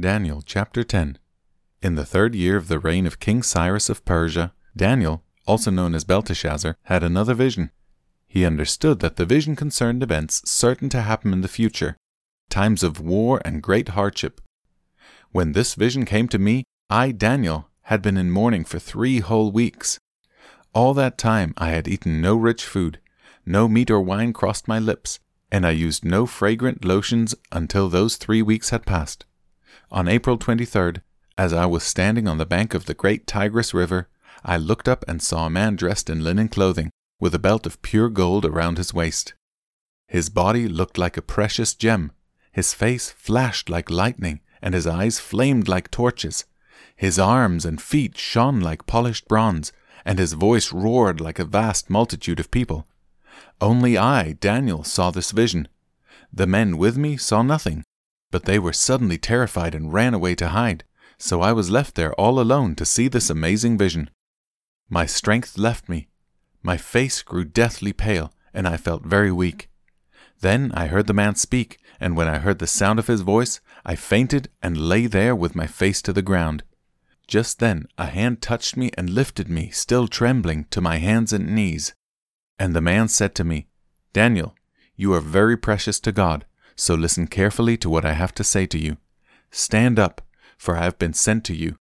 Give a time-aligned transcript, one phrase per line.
[0.00, 1.18] Daniel chapter 10.
[1.82, 5.94] In the third year of the reign of King Cyrus of Persia, Daniel, also known
[5.94, 7.70] as Belteshazzar, had another vision.
[8.26, 11.98] He understood that the vision concerned events certain to happen in the future,
[12.48, 14.40] times of war and great hardship.
[15.30, 19.52] When this vision came to me, I, Daniel, had been in mourning for three whole
[19.52, 19.98] weeks.
[20.72, 22.98] All that time I had eaten no rich food,
[23.44, 25.20] no meat or wine crossed my lips,
[25.50, 29.26] and I used no fragrant lotions until those three weeks had passed.
[29.94, 31.02] On April 23rd,
[31.36, 34.08] as I was standing on the bank of the great Tigris River,
[34.42, 36.88] I looked up and saw a man dressed in linen clothing,
[37.20, 39.34] with a belt of pure gold around his waist.
[40.08, 42.10] His body looked like a precious gem,
[42.52, 46.46] his face flashed like lightning, and his eyes flamed like torches.
[46.96, 49.72] His arms and feet shone like polished bronze,
[50.06, 52.86] and his voice roared like a vast multitude of people.
[53.60, 55.68] Only I, Daniel, saw this vision.
[56.32, 57.84] The men with me saw nothing,
[58.32, 60.82] but they were suddenly terrified and ran away to hide,
[61.18, 64.10] so I was left there all alone to see this amazing vision.
[64.88, 66.08] My strength left me.
[66.62, 69.68] My face grew deathly pale, and I felt very weak.
[70.40, 73.60] Then I heard the man speak, and when I heard the sound of his voice,
[73.84, 76.64] I fainted and lay there with my face to the ground.
[77.28, 81.54] Just then a hand touched me and lifted me, still trembling, to my hands and
[81.54, 81.94] knees.
[82.58, 83.68] And the man said to me,
[84.12, 84.54] Daniel,
[84.96, 86.44] you are very precious to God.
[86.76, 88.96] So listen carefully to what I have to say to you.
[89.50, 90.22] Stand up,
[90.56, 91.76] for I have been sent to you.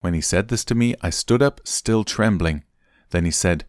[0.00, 2.64] When he said this to me, I stood up, still trembling.
[3.10, 3.64] Then he said,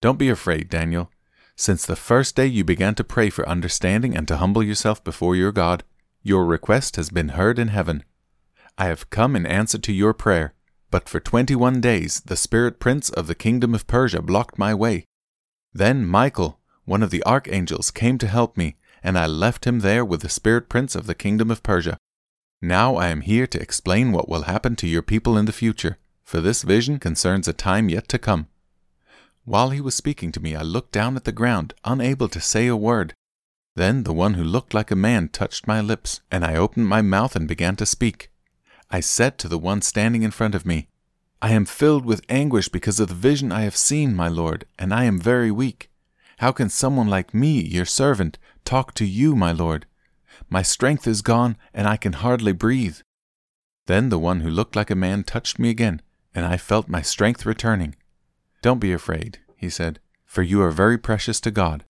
[0.00, 1.10] Don't be afraid, Daniel.
[1.56, 5.36] Since the first day you began to pray for understanding and to humble yourself before
[5.36, 5.84] your God,
[6.22, 8.02] your request has been heard in heaven.
[8.76, 10.54] I have come in answer to your prayer,
[10.90, 14.74] but for twenty one days the spirit prince of the kingdom of Persia blocked my
[14.74, 15.04] way.
[15.72, 20.04] Then Michael, one of the archangels, came to help me and I left him there
[20.04, 21.98] with the spirit prince of the kingdom of Persia.
[22.62, 25.98] Now I am here to explain what will happen to your people in the future,
[26.24, 28.48] for this vision concerns a time yet to come.
[29.44, 32.66] While he was speaking to me, I looked down at the ground, unable to say
[32.66, 33.12] a word.
[33.76, 37.02] Then the one who looked like a man touched my lips, and I opened my
[37.02, 38.30] mouth and began to speak.
[38.90, 40.88] I said to the one standing in front of me,
[41.42, 44.94] I am filled with anguish because of the vision I have seen, my Lord, and
[44.94, 45.90] I am very weak.
[46.38, 49.86] How can someone like me, your servant, talk to you, my Lord?
[50.48, 52.98] My strength is gone, and I can hardly breathe.
[53.86, 56.02] Then the one who looked like a man touched me again,
[56.34, 57.94] and I felt my strength returning.
[58.62, 61.84] Don't be afraid, he said, for you are very precious to God.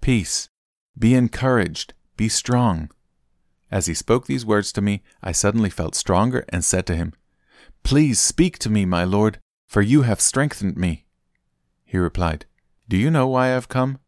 [0.00, 0.48] Peace.
[0.96, 1.94] Be encouraged.
[2.16, 2.90] Be strong.
[3.70, 7.12] As he spoke these words to me, I suddenly felt stronger and said to him,
[7.82, 11.04] Please speak to me, my Lord, for you have strengthened me.
[11.84, 12.46] He replied,
[12.88, 13.98] Do you know why I have come?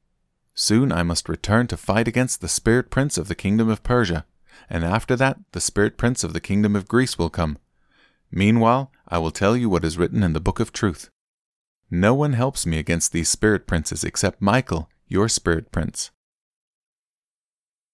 [0.55, 4.25] Soon I must return to fight against the spirit prince of the kingdom of Persia,
[4.71, 7.59] and after that the spirit prince of the kingdom of Greece will come.
[8.31, 11.11] Meanwhile, I will tell you what is written in the book of truth.
[11.91, 16.11] No one helps me against these spirit princes except Michael, your spirit prince.